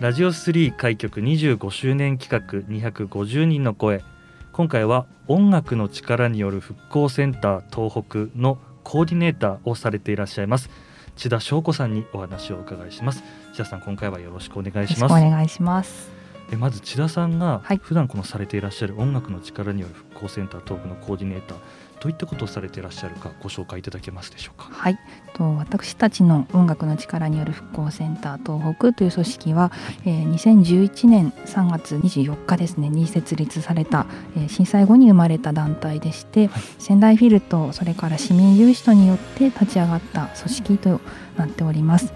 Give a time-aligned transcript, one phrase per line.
[0.00, 4.02] ラジオ3開局25周年企画250人の声。
[4.50, 10.70] 今回は音楽の力による復興センター東北のコーディネーターをされていらっしゃいます。
[11.16, 13.22] 千田翔子さんにお話をお伺いします。
[13.52, 15.12] 千田さん今回はよろしくお願いします。
[15.12, 16.10] お願いします。
[16.50, 21.58] えまず千田さんが普段このされていらっしゃる音楽の力による復興センター東北のコーディネーター
[22.00, 24.70] どういったことをされていらっしゃるかご紹介いただけますでしょうか？
[24.72, 24.98] はい、
[25.40, 29.72] と私たちの音楽の力による復興センター東北という組織は、
[30.04, 34.04] えー、2011年3月24日ですねに設立された、
[34.36, 41.00] えー、震災後に生まれた団体でして、はい、仙台フィルとそれから市民有志とによって立ち上がった組織と
[41.38, 42.12] なっております。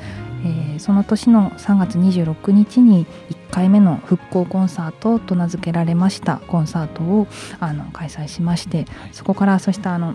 [0.47, 7.27] えー、その年の3月26日に1回目の復興コンサートと名付けられましたコンサートを
[7.61, 10.15] あの開催しまして、そこからそしてあの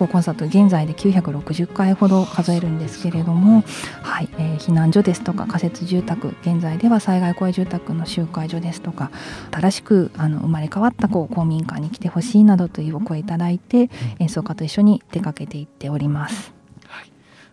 [0.00, 3.62] 復興コンサート現在で960回ほど数えるんですけれども、
[4.02, 9.10] はいえー、避難所ですとか仮設住宅現在では災害公営住宅の集会所ですとか
[9.50, 16.54] 新しくあの生まれ変わったこう公民館に来てほしいなどというお声いただいて演奏家と一緒に出かけていっております。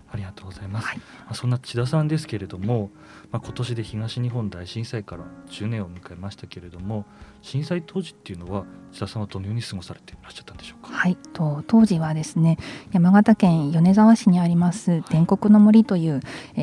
[0.09, 2.92] ありがとうございます、はい、まあ、そんな千田さんですけれども、
[3.30, 7.05] まあ、今年で東日本大震災から10年を迎えましたけれども
[7.42, 10.77] 震災当時っていうのは千田さんはどのように過ごされていらっしゃったんでしょうか？
[11.08, 11.18] はい。
[11.32, 12.58] と当時はですね
[12.92, 16.22] 山形県米沢市にあります伝国の森という、はい、
[16.56, 16.62] え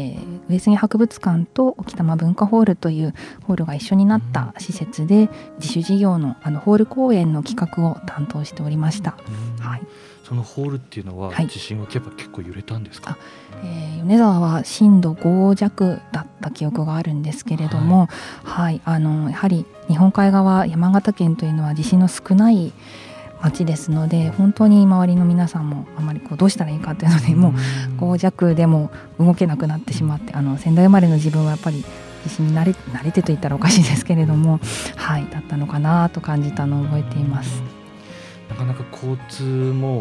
[0.48, 9.16] ー、上杉博物館と沖玉文化ホールというホールが一緒になった施設で、自主事業のあのホール公演の企画を担当しておりました。
[9.60, 9.82] はい。
[10.24, 12.00] そのホールっていうのは、はい、地震は結
[12.30, 13.18] 構揺れたんですか、
[13.62, 18.08] えー、米沢は震度5弱だった記憶があるんですけれども、
[18.42, 22.72] はい、はい、あのやはり日本海側山形県というのは地震の少ない
[23.42, 27.52] 町ですので本当に周りの皆さんもあまりこうどうしたらいいかというのでもう
[28.00, 31.84] 5弱でも動けなくなってしまってあの仙台生まれの自分はやっぱり
[32.24, 34.60] 地震に慣れ慣れてと言ったらおかしいですけれども
[34.96, 37.73] はいだったのかなと感じたのを覚えています。
[38.54, 40.00] なかなか交通も、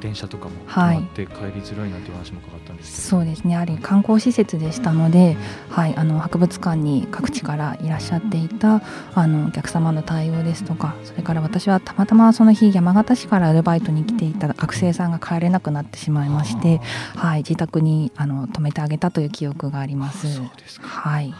[0.00, 3.52] 電車とかも止まって帰りづらいなんていう話も伺ったんですそうですね。
[3.52, 5.36] やはり観光施設でしたので、
[5.70, 8.82] はい、あの博物館に各地からいらっしゃっていた
[9.14, 16.80] あのお客様の対応ですとかそれから私はたまたまその日山形市からアルバイトに来ていた学生さんが帰れなくなってしまいまして、
[17.14, 20.34] はい、自宅にあの泊めてあげたという記憶があります。
[20.34, 20.88] そうですか。
[20.88, 21.32] はい。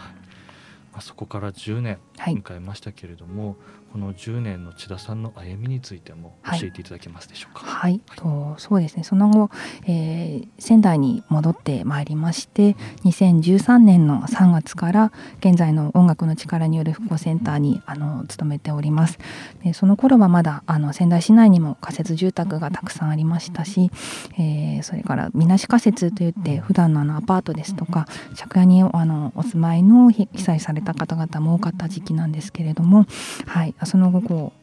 [0.93, 3.55] まあ、そこから10年迎えましたけれども、はい、
[3.93, 7.63] この10年の千田さんの歩みについても教えていただけますでしょうか？
[7.63, 9.03] はい、はい、とそうですね。
[9.03, 9.51] その後、
[9.85, 15.11] えー、仙台に戻ってまいりまして2013年の3月から
[15.41, 19.19] 現在の音楽の力による復興センターにあの勤めております。
[19.63, 23.91] でその頃はまだあの仙台市内にも仮設住宅がたくさんありましたし、
[24.39, 33.05] えー、それからみなし仮設といって普段のあのアパートですとか借家にあのお住まいの被災された方々も多かった時期なんですけれども、
[33.45, 34.53] はい、その後こ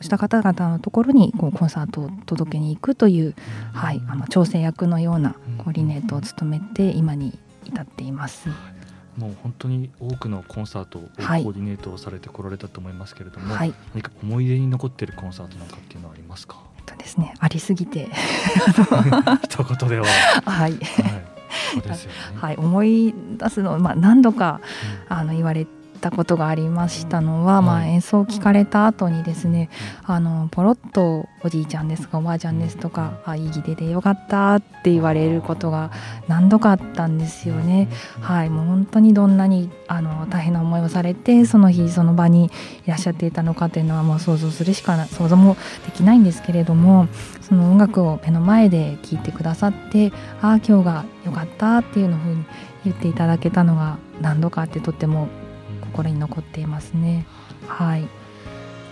[0.00, 3.34] うした方々のところにこうコンサートを届けに行くという、
[3.72, 8.48] はい、あの調整役のようなコーディネートを務めて今に至っています。
[9.16, 16.60] もう本当に多くのコンサートをコーディネートをされてこられたと思いますけれども、はい、何か思い出に残っているコンサートなんかっていうのはありますか？
[16.86, 17.34] とですね。
[17.38, 18.08] ありすぎて。
[19.44, 20.06] 一言では。
[20.44, 20.78] はい、はい。
[22.34, 24.60] はい、思い出すの、まあ、何度か、
[25.10, 25.66] うん、あの言われ
[25.96, 29.70] たことがありましたのは、まあ、演奏を聞かれた後にですね
[30.04, 35.90] あのポロッとおじいちゃんですかおばあちゃんですとか「あいい出でよかった」って言われることが
[36.28, 37.88] 何度かあったんですよね。
[38.20, 42.50] はい、もう本当にどんなにあの大変な思いをされてその日その場に
[42.86, 47.08] いらっしゃっていたのかというのはもう想像するしか想像もできないんですけれども
[47.40, 50.12] その音楽を目の前で聴いてくださって
[50.42, 52.44] 「ああ今日がよかった」っていうのふうに
[52.84, 55.28] 言っていただけたのが何度かあってとっても
[55.96, 57.26] 心に残っていますね。
[57.66, 58.08] はい。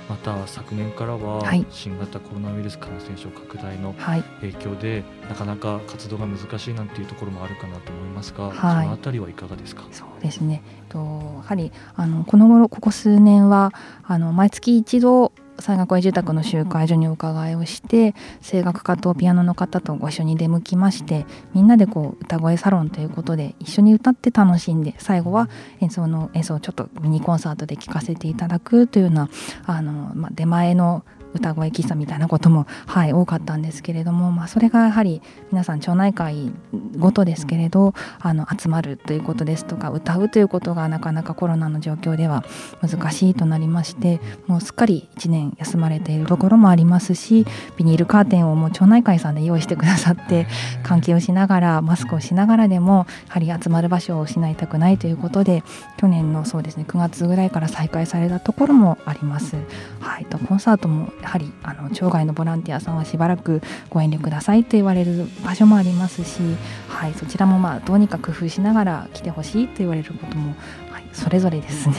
[0.07, 3.95] また昨年からは新型コロナウイルス感染症拡大の
[4.43, 9.85] 影響で、はい、なかなか活動が難しいなんていうところもあるかなと思いますが、はい、そのあたりはいかがですか？
[9.93, 10.63] そうですね。
[10.91, 13.73] とやはりあのこの頃ここ数年は
[14.03, 25.49] あの毎月一度山岳住宅の集会所にお伺いをして声楽家とピアノの方とご一緒に出向きましてみんなでこう歌声サロンということで一緒に歌って楽しんで最後は
[25.81, 29.29] 演奏の演奏をちょっとミニコンサートで聴かせていただくというような
[29.67, 31.05] あの、まあ、出前の
[31.35, 35.21] 歌声喫茶みたいなことも、はい、多かったんですけれども、まあ、それがやはり
[35.51, 36.53] 皆さん町内会
[36.99, 42.45] ごとですけれどあの集まるということですとか歌うということがなかなかコロナの状況では
[42.81, 47.47] 難しいとなりましてもうすっかり1年休まれているところもありますし
[47.77, 50.47] ビニールカーテンをもう町内会さんで用意してくださって
[50.85, 55.63] 換気をしながらマスクをしながらでもやはり集まる場所を失いたくないということで
[55.97, 59.57] 去年のそうですね9月ぐらいから再開されたところもあります。
[60.01, 66.41] はい、とコンサートもやはりあの町外のボランティアさんはしばらくご遠慮くださいと言われる場所もありますし、
[66.87, 70.55] はい、そちらもまあどうにか工夫しながら来てほしいと言われることも、
[70.91, 71.95] はい、それぞれですね。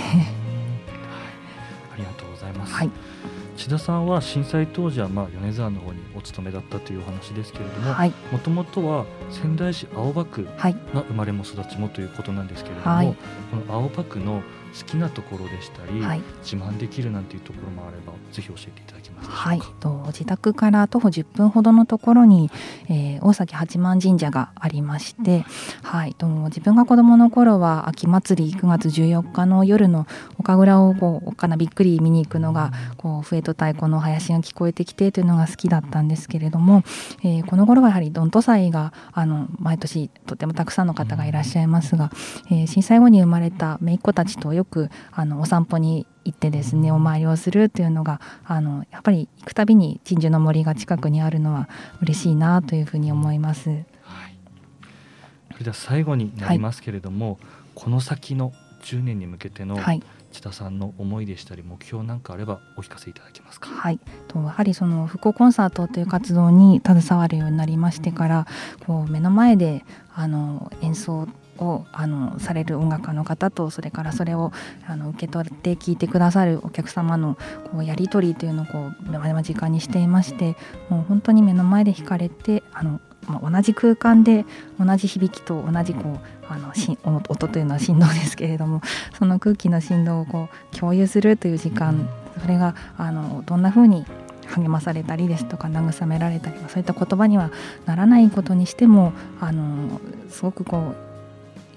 [1.91, 2.73] ありがとうございます。
[2.73, 2.91] はい
[3.57, 7.95] 千田さんは震災当時はまあ米沢の方にお勤めだったというお話ですけれども
[8.33, 10.51] もともとは仙台市青葉区が
[11.07, 13.15] 生まれも育ちもということなんですけれども、はい、
[13.49, 14.43] この青葉区の
[14.77, 22.51] 好きなところでしたり、はい、自慢できるなんていうところもあればぜひ教えていただけますはい、と自宅から徒歩10分ほどのところに、
[22.89, 25.45] えー、大崎八幡神社がありまして、
[25.83, 30.05] はい、と自分が子どもの頃は秋祭り9月14日の夜の
[30.37, 36.83] 岡倉をこうおっかなびっくり見に行くのがこう笛と太鼓の林が聞こえてきてというのが好きだったんですけれども、
[37.23, 42.11] えー、この頃はやはりどんと祭があの毎年とてもたくさんの方がいらっしゃいますが、
[42.51, 44.64] えー、震災後に生まれた姪っ子たちとよく
[45.11, 51.69] あのお散歩に行ってですねお参りをするというのがあのやっぱり行くたびに鎮守の森が近くにあるのは
[52.01, 53.69] 嬉しいなというふうに思います。
[53.69, 53.83] はい、
[55.51, 57.37] それでは最後になりますけれども、はい、
[57.75, 58.53] この先の
[58.83, 59.77] 10年に向けての
[60.31, 63.69] 千田さんの思いでしたり目標なんかあればお聞かせいただけますか？
[63.69, 68.47] はい、とやはりその復興コンサートという活動に携わるようになりましてから
[68.85, 71.27] こう目の前であの演奏
[71.59, 74.51] をあのされる音楽家の方とそれからそれを
[74.87, 77.37] あの受け取って聴いてくださるお客様の
[77.71, 80.55] こうやり取りというのをこう間近にしていまして
[80.89, 84.45] もう本当に目の前で弾かれてあの、まあ、同じ空間で
[84.79, 88.81] 同じ響きと同じこうあのし音というのは振動ですけれども
[89.17, 92.07] その空気の振動をこう共有するという時間
[92.41, 94.05] それがあのどんなふうに
[94.47, 97.51] 励まされたりですとか慰められたりそういった言葉には
[97.85, 99.99] ならないことにしてもあの
[100.29, 101.04] すごくこう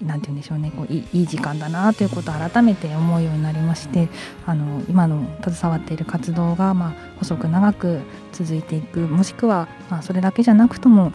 [0.05, 0.71] なんて言うんでしょうね。
[0.75, 4.07] こういい時間だなということを改めて思うようになりまして
[4.45, 7.99] あの今の携わっている活動が、まあ、細く長く
[8.31, 11.11] 続いていくもしくは、まあ、それだけじゃなくとも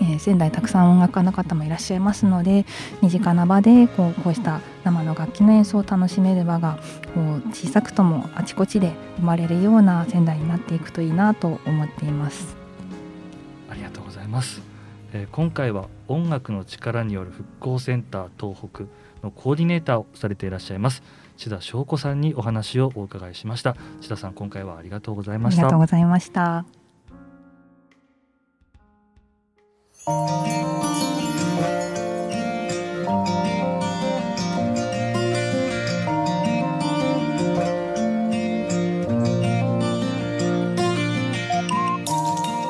[0.00, 2.64] えー、仙台たくさん音楽家の方もいらっしゃいますので
[3.02, 6.78] 身近な場でこうこうした生の楽器の演奏を楽しめる場が
[7.14, 12.56] こう小さくともあちこちで生まれるような仙台になっていくといいなと思っています。
[13.68, 14.69] ありがとうございます。
[15.12, 18.84] えー、今回は音楽の力による復興センター東北
[19.22, 21.02] のコーディネーターをされていらっしゃいます。
[21.36, 23.76] 千田翔子さんにお話をお伺いしました。
[24.00, 25.62] 千田さん今回はありがとうございました。
[25.62, 26.64] ありがとうございました。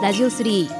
[0.03, 0.80] ラジオ3